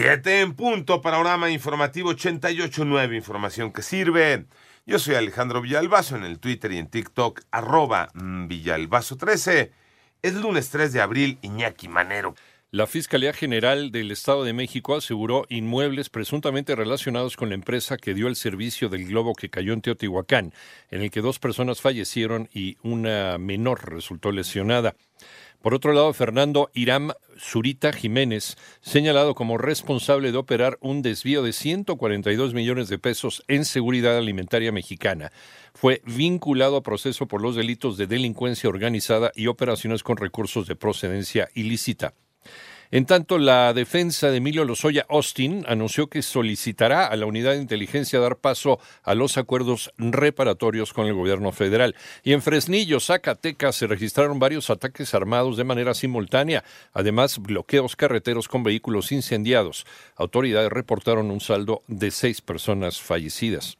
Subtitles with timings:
[0.00, 4.44] Siete en punto, panorama informativo 88.9, información que sirve.
[4.86, 9.72] Yo soy Alejandro Villalbazo en el Twitter y en TikTok, arroba Villalbazo13.
[10.22, 12.36] Es lunes 3 de abril, Iñaki Manero.
[12.70, 18.14] La Fiscalía General del Estado de México aseguró inmuebles presuntamente relacionados con la empresa que
[18.14, 20.52] dio el servicio del globo que cayó en Teotihuacán,
[20.90, 24.94] en el que dos personas fallecieron y una menor resultó lesionada.
[25.60, 31.52] Por otro lado, Fernando Iram Zurita Jiménez, señalado como responsable de operar un desvío de
[31.52, 35.32] 142 millones de pesos en seguridad alimentaria mexicana,
[35.74, 40.76] fue vinculado a proceso por los delitos de delincuencia organizada y operaciones con recursos de
[40.76, 42.14] procedencia ilícita.
[42.90, 47.60] En tanto, la defensa de Emilio Lozoya Austin anunció que solicitará a la unidad de
[47.60, 51.94] inteligencia dar paso a los acuerdos reparatorios con el gobierno federal.
[52.22, 58.48] Y en Fresnillo, Zacatecas, se registraron varios ataques armados de manera simultánea, además bloqueos carreteros
[58.48, 59.84] con vehículos incendiados.
[60.16, 63.76] Autoridades reportaron un saldo de seis personas fallecidas.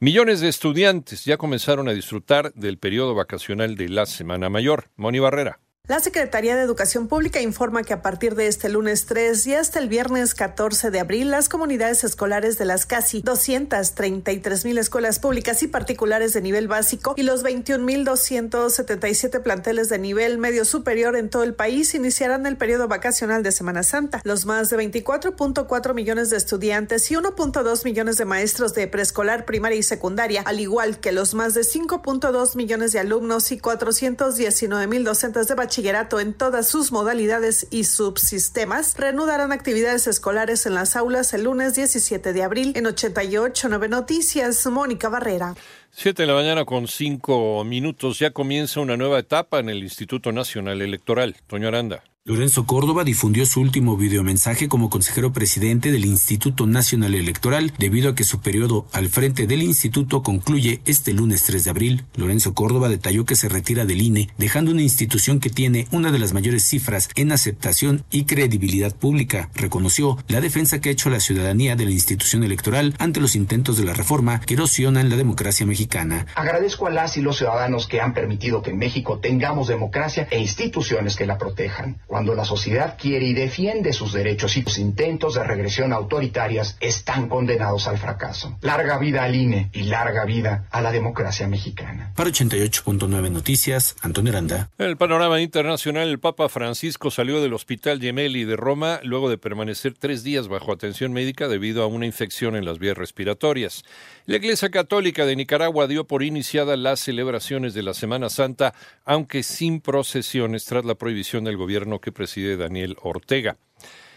[0.00, 4.90] Millones de estudiantes ya comenzaron a disfrutar del periodo vacacional de la Semana Mayor.
[4.96, 5.60] Moni Barrera.
[5.88, 9.80] La Secretaría de Educación Pública informa que a partir de este lunes 3 y hasta
[9.80, 15.60] el viernes 14 de abril, las comunidades escolares de las casi 233 mil escuelas públicas
[15.64, 21.42] y particulares de nivel básico y los 21.277 planteles de nivel medio superior en todo
[21.42, 24.20] el país iniciarán el periodo vacacional de Semana Santa.
[24.22, 29.78] Los más de 24.4 millones de estudiantes y 1.2 millones de maestros de preescolar, primaria
[29.78, 35.02] y secundaria, al igual que los más de 5.2 millones de alumnos y 419 mil
[35.02, 40.96] docentes de bachillerato, bachillerato en todas sus modalidades y subsistemas reanudarán actividades escolares en las
[40.96, 44.66] aulas el lunes 17 de abril en 88.9 Noticias.
[44.66, 45.54] Mónica Barrera.
[45.90, 48.18] Siete de la mañana con cinco minutos.
[48.18, 51.36] Ya comienza una nueva etapa en el Instituto Nacional Electoral.
[51.46, 52.02] Toño Aranda.
[52.24, 58.14] Lorenzo Córdoba difundió su último videomensaje como consejero presidente del Instituto Nacional Electoral, debido a
[58.14, 62.04] que su periodo al frente del instituto concluye este lunes 3 de abril.
[62.14, 66.20] Lorenzo Córdoba detalló que se retira del INE, dejando una institución que tiene una de
[66.20, 69.50] las mayores cifras en aceptación y credibilidad pública.
[69.56, 73.76] Reconoció la defensa que ha hecho la ciudadanía de la institución electoral ante los intentos
[73.76, 76.26] de la reforma que erosionan la democracia mexicana.
[76.36, 80.38] Agradezco a las y los ciudadanos que han permitido que en México tengamos democracia e
[80.38, 85.32] instituciones que la protejan cuando la sociedad quiere y defiende sus derechos y sus intentos
[85.36, 88.58] de regresión autoritarias están condenados al fracaso.
[88.60, 92.12] Larga vida al INE y larga vida a la democracia mexicana.
[92.14, 94.68] Para 88.9 Noticias, Antonio Aranda.
[94.76, 99.38] En el panorama internacional, el Papa Francisco salió del Hospital Gemelli de Roma luego de
[99.38, 103.84] permanecer tres días bajo atención médica debido a una infección en las vías respiratorias.
[104.26, 108.74] La Iglesia Católica de Nicaragua dio por iniciada las celebraciones de la Semana Santa,
[109.06, 113.56] aunque sin procesiones tras la prohibición del gobierno que preside Daniel Ortega.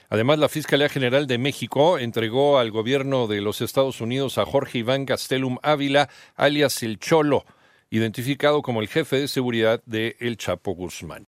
[0.09, 4.79] Además, la Fiscalía General de México entregó al gobierno de los Estados Unidos a Jorge
[4.79, 7.45] Iván Gastelum Ávila, alias El Cholo,
[7.89, 11.23] identificado como el jefe de seguridad de El Chapo Guzmán.